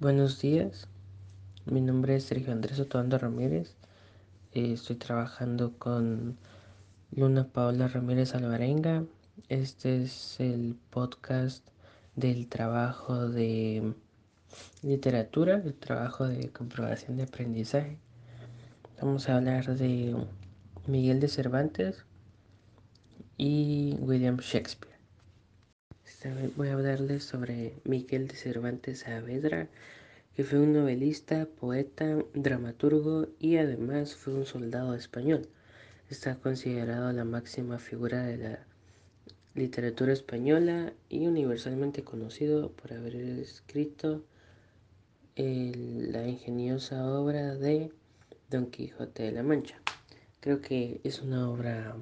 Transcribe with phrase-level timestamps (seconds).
[0.00, 0.86] Buenos días,
[1.66, 3.74] mi nombre es Sergio Andrés Otoando Ramírez.
[4.52, 6.38] Eh, estoy trabajando con
[7.10, 9.02] Luna Paola Ramírez Alvarenga.
[9.48, 11.66] Este es el podcast
[12.14, 13.92] del trabajo de
[14.82, 17.98] literatura, el trabajo de comprobación de aprendizaje.
[19.02, 20.14] Vamos a hablar de
[20.86, 22.04] Miguel de Cervantes
[23.36, 24.87] y William Shakespeare.
[26.56, 29.68] Voy a hablarles sobre Miguel de Cervantes Saavedra,
[30.34, 35.48] que fue un novelista, poeta, dramaturgo y además fue un soldado español.
[36.10, 38.58] Está considerado la máxima figura de la
[39.54, 44.24] literatura española y universalmente conocido por haber escrito
[45.36, 47.92] la ingeniosa obra de
[48.50, 49.80] Don Quijote de la Mancha.
[50.40, 51.94] Creo que es una obra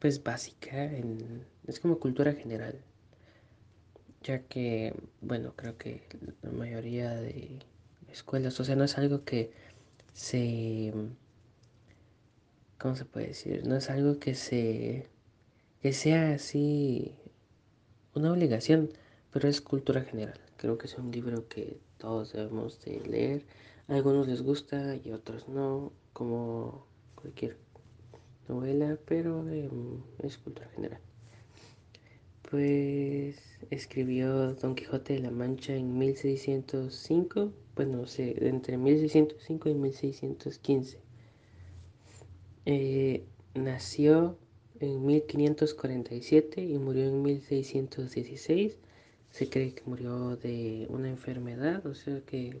[0.00, 2.78] pues básica, en, es como cultura general,
[4.24, 6.02] ya que, bueno, creo que
[6.42, 7.60] la mayoría de
[8.10, 9.52] escuelas, o sea, no es algo que
[10.12, 10.92] se,
[12.78, 13.66] ¿cómo se puede decir?
[13.66, 15.08] No es algo que se,
[15.82, 17.14] que sea así
[18.14, 18.90] una obligación,
[19.32, 20.40] pero es cultura general.
[20.56, 23.46] Creo que es un libro que todos debemos de leer.
[23.88, 27.58] A algunos les gusta y otros no, como cualquier
[28.48, 31.00] novela, pero em, es cultura general.
[32.50, 33.36] Pues
[33.70, 40.98] escribió Don Quijote de la Mancha en 1605, bueno, entre 1605 y 1615.
[42.66, 44.38] Eh, nació
[44.80, 48.78] en 1547 y murió en 1616.
[49.30, 52.60] Se cree que murió de una enfermedad, o sea que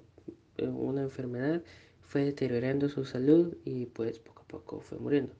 [0.56, 1.62] eh, una enfermedad
[2.02, 5.32] fue deteriorando su salud y pues poco a poco fue muriendo.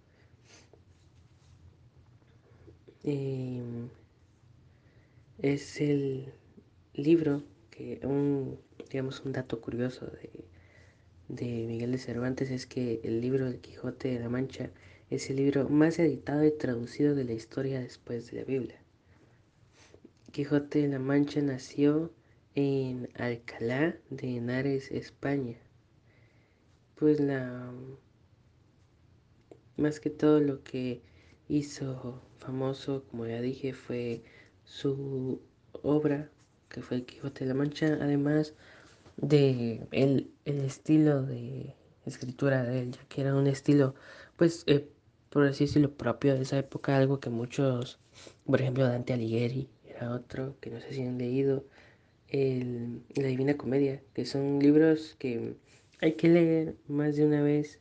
[3.03, 3.89] Em,
[5.45, 6.33] es el
[6.95, 8.59] libro que un,
[8.91, 10.31] digamos, un dato curioso de,
[11.28, 14.70] de Miguel de Cervantes es que el libro del Quijote de la Mancha
[15.11, 18.80] es el libro más editado y traducido de la historia después de la Biblia.
[20.33, 22.11] Quijote de la Mancha nació
[22.55, 25.58] en Alcalá de Henares, España.
[26.95, 27.70] Pues la
[29.77, 31.02] más que todo lo que
[31.48, 34.23] hizo famoso, como ya dije, fue
[34.64, 35.41] su
[35.83, 36.30] obra,
[36.69, 38.55] que fue el Quijote de la Mancha, además
[39.17, 41.75] de el, estilo de
[42.07, 43.95] escritura de él, ya que era un estilo,
[44.36, 44.89] pues, eh,
[45.30, 47.98] por así decirlo, propio de esa época, algo que muchos,
[48.47, 51.64] por ejemplo, Dante Alighieri era otro, que no sé si han leído,
[52.29, 55.57] el, La Divina Comedia, que son libros que
[56.01, 57.80] hay que leer más de una vez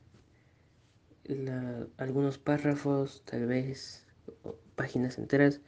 [1.98, 4.06] algunos párrafos, tal vez
[4.76, 5.62] páginas enteras,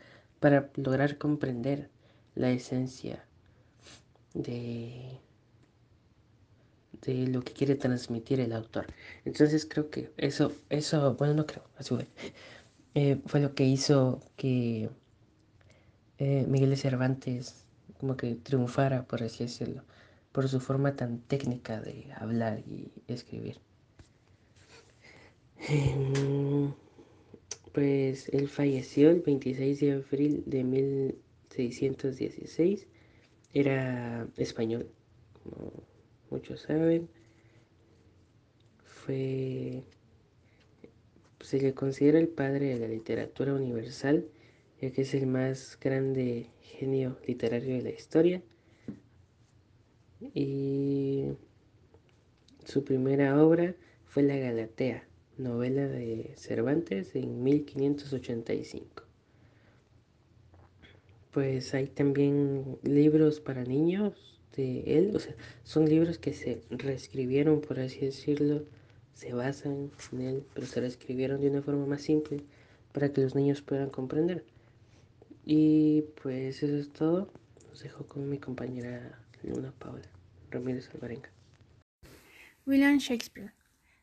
[0.45, 1.89] para lograr comprender
[2.35, 3.25] la esencia
[4.35, 5.19] de,
[7.01, 8.85] de lo que quiere transmitir el autor.
[9.25, 12.07] Entonces creo que eso, eso, bueno, no creo, así fue,
[12.93, 14.91] eh, fue lo que hizo que
[16.19, 17.65] eh, Miguel de Cervantes
[17.99, 19.83] como que triunfara, por así decirlo,
[20.31, 23.59] por su forma tan técnica de hablar y escribir.
[27.75, 32.87] Pues él falleció el 26 de abril de 1616.
[33.53, 34.89] Era español,
[35.43, 35.83] como
[36.29, 37.09] muchos saben.
[38.85, 39.83] Fue.
[41.41, 44.25] Se le considera el padre de la literatura universal,
[44.81, 48.41] ya que es el más grande genio literario de la historia.
[50.33, 51.25] Y
[52.63, 53.75] su primera obra
[54.05, 55.05] fue La Galatea
[55.37, 59.03] novela de Cervantes en 1585.
[61.31, 67.59] Pues hay también libros para niños de él, o sea, son libros que se reescribieron,
[67.59, 68.63] por así decirlo,
[69.13, 72.43] se basan en él, pero se reescribieron de una forma más simple
[72.93, 74.45] para que los niños puedan comprender.
[75.45, 77.31] Y pues eso es todo.
[77.69, 80.09] Los dejo con mi compañera Luna Paula
[80.49, 81.29] Ramírez Alvarenga.
[82.65, 83.53] William Shakespeare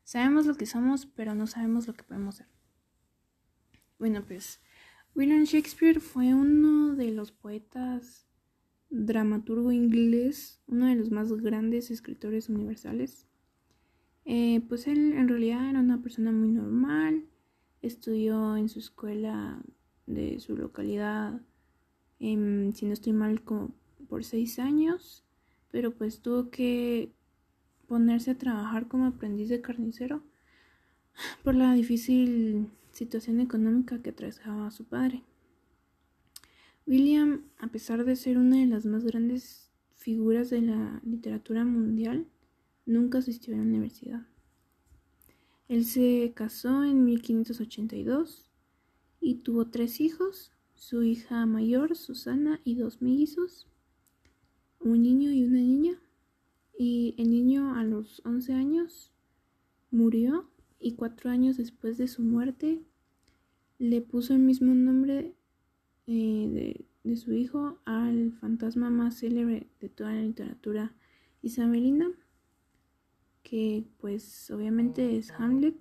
[0.04, 2.46] Sabemos lo que somos, pero no sabemos lo que podemos ser.
[3.98, 4.60] Bueno, pues
[5.14, 8.26] William Shakespeare fue uno de los poetas
[8.90, 13.26] dramaturgo inglés, uno de los más grandes escritores universales.
[14.24, 17.24] Eh, pues él en realidad era una persona muy normal,
[17.80, 19.62] estudió en su escuela
[20.06, 21.40] de su localidad,
[22.20, 23.74] em, si no estoy mal, como
[24.08, 25.24] por seis años,
[25.70, 27.12] pero pues tuvo que
[27.92, 30.22] ponerse a trabajar como aprendiz de carnicero
[31.44, 35.22] por la difícil situación económica que atravesaba su padre.
[36.86, 42.26] William, a pesar de ser una de las más grandes figuras de la literatura mundial,
[42.86, 44.26] nunca asistió a la universidad.
[45.68, 48.48] Él se casó en 1582
[49.20, 53.68] y tuvo tres hijos, su hija mayor, Susana, y dos mellizos,
[54.80, 56.00] un niño y una niña.
[56.76, 59.12] Y el niño a los 11 años
[59.90, 60.48] murió
[60.80, 62.80] y cuatro años después de su muerte
[63.78, 65.34] le puso el mismo nombre
[66.06, 70.94] eh, de, de su hijo al fantasma más célebre de toda la literatura
[71.42, 72.10] isabelina,
[73.42, 75.76] que pues obviamente es Hamlet.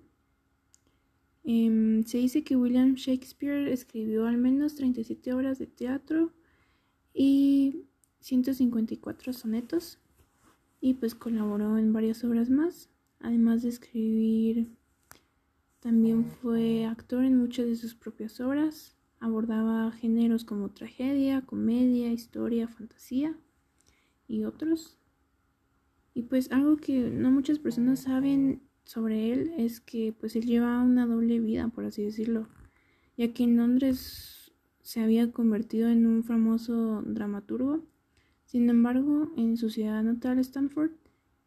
[1.44, 6.32] Em, se dice que William Shakespeare escribió al menos 37 obras de teatro
[7.14, 7.84] y
[8.20, 9.98] 154 sonetos
[10.82, 12.90] y pues colaboró en varias obras más,
[13.20, 14.68] además de escribir
[15.82, 22.68] también fue actor en muchas de sus propias obras, abordaba géneros como tragedia, comedia, historia,
[22.68, 23.36] fantasía
[24.28, 24.98] y otros.
[26.14, 30.82] Y pues algo que no muchas personas saben sobre él es que pues él lleva
[30.82, 32.48] una doble vida, por así decirlo,
[33.16, 34.52] ya que en Londres
[34.82, 37.84] se había convertido en un famoso dramaturgo.
[38.52, 40.90] Sin embargo, en su ciudad natal, Stanford,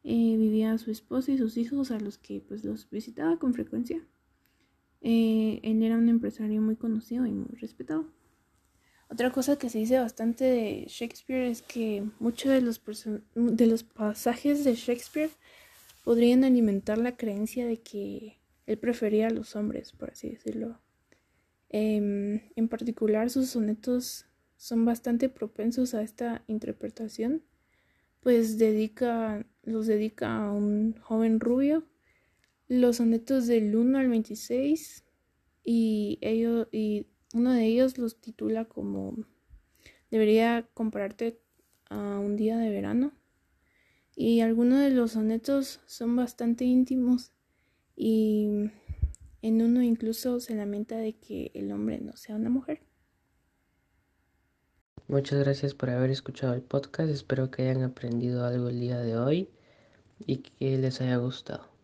[0.04, 4.02] eh, vivía su esposa y sus hijos a los que pues los visitaba con frecuencia.
[5.02, 8.08] Eh, él era un empresario muy conocido y muy respetado.
[9.08, 12.62] Otra cosa que se dice bastante de Shakespeare es que muchos de
[13.68, 15.30] los, pasajes de Shakespeare
[16.04, 20.80] podrían alimentar la creencia de que él prefería a los hombres, por así decirlo.
[21.70, 24.26] Em, en particular, sus sonetos
[24.58, 27.44] son bastante propensos a esta interpretación,
[28.22, 31.86] pues dedica, los dedica a un joven rubio
[32.68, 35.06] los sonetos del 1 al 26
[35.64, 39.16] y, ellos, y uno de ellos los titula como
[40.10, 41.40] debería compararte
[41.90, 43.14] a un día de verano
[44.16, 47.34] y algunos de los sonetos son bastante íntimos
[47.96, 48.48] y
[49.42, 52.85] en uno incluso se lamenta de que el hombre no sea una mujer.
[55.08, 59.16] Muchas gracias por haber escuchado el podcast, espero que hayan aprendido algo el día de
[59.16, 59.50] hoy
[60.20, 61.75] y que les haya gustado.